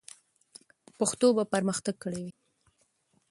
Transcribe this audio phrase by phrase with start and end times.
[0.97, 2.31] پښتو به پرمختګ کړی وي.